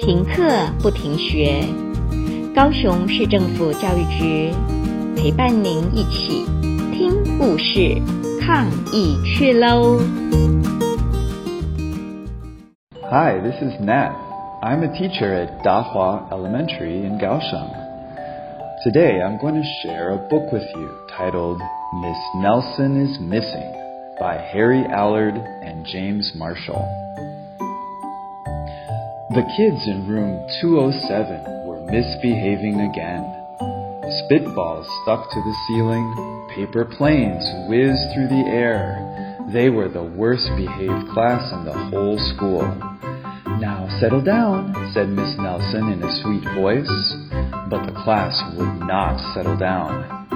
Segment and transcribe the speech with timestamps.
[0.00, 0.42] 停课
[0.82, 1.64] 不停学，
[2.54, 4.52] 高雄市政府教育局
[5.16, 6.44] 陪伴您一起
[6.92, 8.00] 听故事、
[8.40, 9.98] 抗疫去喽！
[13.10, 14.12] Hi, this is Nat.
[14.62, 17.70] I'm a teacher at Dahua Elementary in Kaohsiung.
[18.84, 21.60] Today I'm going to share a book with you titled
[22.02, 23.72] Miss Nelson is Missing
[24.18, 26.84] by Harry Allard and James Marshall.
[29.31, 33.23] The kids in room 207 were misbehaving again.
[34.27, 38.99] Spitballs stuck to the ceiling, paper planes whizzed through the air.
[39.53, 42.67] They were the worst behaved class in the whole school.
[43.63, 46.91] Now settle down, said Miss Nelson in a sweet voice.
[47.71, 50.27] But the class would not settle down.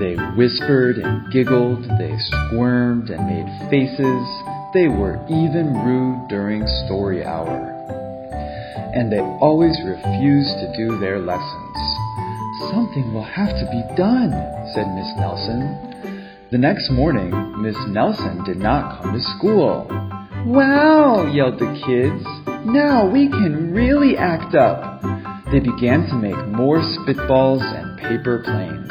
[0.00, 2.16] They whispered and giggled, they
[2.48, 4.24] squirmed and made faces.
[4.72, 7.71] They were even rude during story hour
[8.94, 11.76] and they always refuse to do their lessons.
[12.70, 14.30] Something will have to be done,
[14.74, 15.92] said Miss Nelson.
[16.50, 17.30] The next morning,
[17.62, 19.86] Miss Nelson did not come to school.
[20.46, 22.24] Wow, yelled the kids.
[22.66, 25.00] Now we can really act up.
[25.50, 28.90] They began to make more spitballs and paper planes.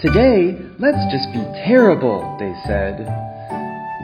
[0.00, 3.00] Today, let's just be terrible, they said.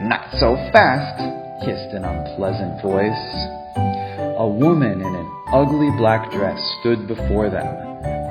[0.09, 1.21] Not so fast,
[1.61, 3.60] hissed an unpleasant voice.
[3.75, 7.67] A woman in an ugly black dress stood before them.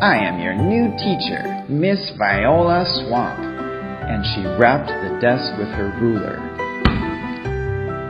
[0.02, 3.38] I am your new teacher, Miss Viola Swamp.
[3.38, 6.40] And she rapped the desk with her ruler.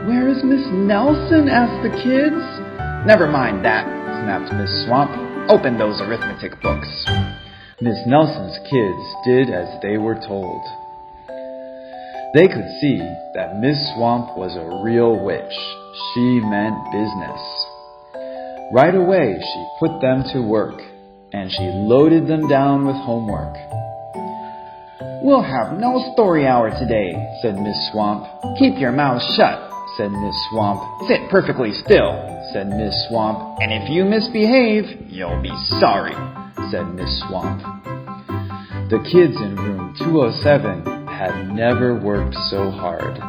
[0.07, 1.47] Where is Miss Nelson?
[1.47, 2.41] asked the kids.
[3.05, 3.85] Never mind that,
[4.23, 5.11] snapped Miss Swamp.
[5.49, 6.89] Open those arithmetic books.
[7.81, 10.61] Miss Nelson's kids did as they were told.
[12.33, 12.99] They could see
[13.35, 15.53] that Miss Swamp was a real witch.
[15.91, 17.41] She meant business.
[18.71, 20.79] Right away, she put them to work,
[21.33, 23.57] and she loaded them down with homework.
[25.21, 27.11] We'll have no story hour today,
[27.41, 28.25] said Miss Swamp.
[28.57, 30.79] Keep your mouth shut, said Miss Swamp.
[31.09, 32.15] Sit perfectly still,
[32.53, 33.59] said Miss Swamp.
[33.59, 36.15] And if you misbehave, you'll be sorry,
[36.71, 37.61] said Miss Swamp.
[38.89, 43.19] The kids in room 207 had never worked so hard.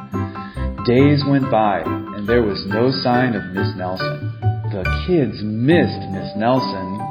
[0.87, 1.82] Days went by,
[2.22, 4.31] and there was no sign of Miss Nelson.
[4.71, 7.03] The kids missed Miss Nelson.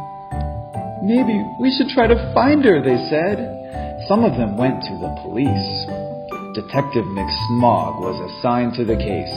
[1.04, 4.08] Maybe we should try to find her, they said.
[4.08, 5.68] Some of them went to the police.
[6.56, 9.36] Detective McSmog was assigned to the case.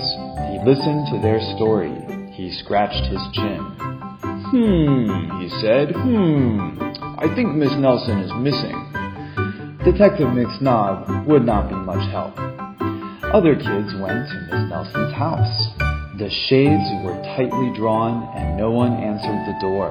[0.54, 1.90] He listened to their story.
[2.30, 3.58] He scratched his chin.
[4.54, 5.90] Hmm, he said.
[5.90, 6.78] Hmm,
[7.18, 8.78] I think Miss Nelson is missing.
[9.82, 12.38] Detective McSmog would not be much help.
[13.34, 15.74] Other kids went to Miss Nelson's house.
[16.22, 19.90] The shades were tightly drawn and no one answered the door.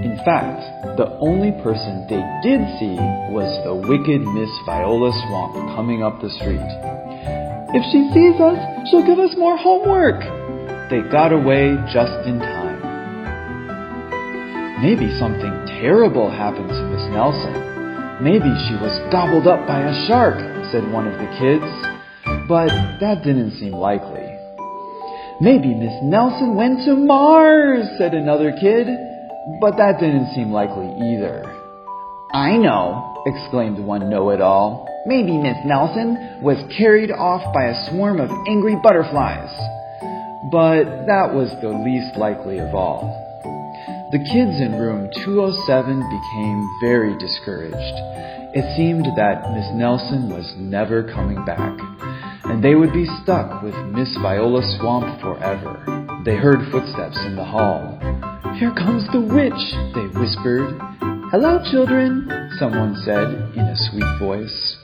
[0.00, 0.64] In fact,
[0.96, 2.96] the only person they did see
[3.36, 6.64] was the wicked Miss Viola Swamp coming up the street.
[7.76, 8.56] If she sees us,
[8.88, 10.24] she'll give us more homework.
[10.88, 12.80] They got away just in time.
[14.80, 15.52] Maybe something
[15.84, 18.24] terrible happened to Miss Nelson.
[18.24, 20.40] Maybe she was gobbled up by a shark,
[20.72, 21.99] said one of the kids.
[22.50, 24.26] But that didn't seem likely.
[25.40, 28.88] Maybe Miss Nelson went to Mars, said another kid.
[29.60, 31.46] But that didn't seem likely either.
[32.34, 34.88] I know, exclaimed one know it all.
[35.06, 39.54] Maybe Miss Nelson was carried off by a swarm of angry butterflies.
[40.50, 43.06] But that was the least likely of all.
[44.10, 47.94] The kids in room 207 became very discouraged.
[48.52, 51.78] It seemed that Miss Nelson was never coming back
[52.50, 55.78] and they would be stuck with Miss Viola Swamp forever.
[56.24, 57.94] They heard footsteps in the hall.
[58.58, 59.62] Here comes the witch,
[59.94, 60.74] they whispered.
[61.30, 62.26] Hello, children,
[62.58, 64.76] someone said in a sweet voice.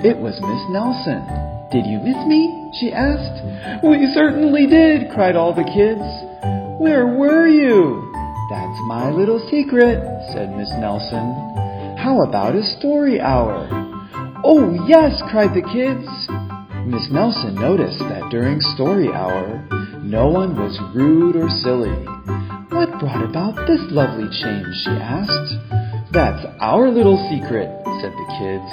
[0.00, 1.20] It was Miss Nelson.
[1.68, 2.48] Did you miss me?
[2.80, 3.84] she asked.
[3.84, 6.00] We certainly did, cried all the kids.
[6.80, 8.00] Where were you?
[8.48, 10.00] That's my little secret,
[10.32, 11.36] said Miss Nelson.
[12.00, 13.68] How about a story hour?
[14.42, 16.08] Oh, yes, cried the kids.
[16.90, 19.62] Miss Nelson noticed that during story hour,
[20.02, 21.94] no one was rude or silly.
[22.74, 24.66] What brought about this lovely change?
[24.82, 25.54] she asked.
[26.10, 27.70] That's our little secret,
[28.02, 28.70] said the kids.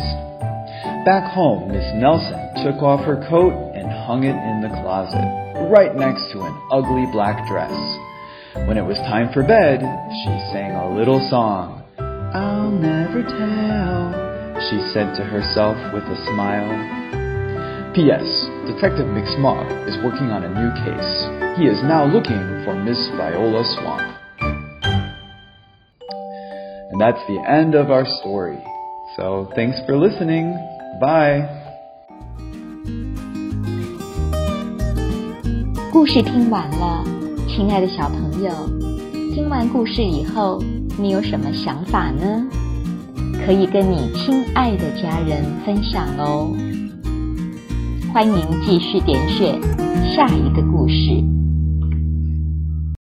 [1.05, 5.93] Back home, Miss Nelson took off her coat and hung it in the closet, right
[5.93, 7.77] next to an ugly black dress.
[8.65, 9.85] When it was time for bed,
[10.25, 11.85] she sang a little song.
[12.33, 17.16] I'll never tell, she said to herself with a smile.
[17.96, 18.24] P.S.
[18.66, 21.12] Detective McSmog is working on a new case.
[21.58, 24.02] He is now looking for Miss Viola Swamp.
[26.90, 28.58] And that's the end of our story.
[29.16, 30.56] So thanks for listening.
[31.00, 31.48] Bye.
[35.92, 37.04] 故事听完了，
[37.46, 38.50] 亲爱的小朋友，
[39.34, 40.58] 听完故事以后，
[40.98, 42.46] 你有什么想法呢？
[43.44, 46.52] 可以跟你亲爱的家人分享哦。
[48.17, 49.61] 欢迎继续点选
[50.15, 51.23] 下一个故事。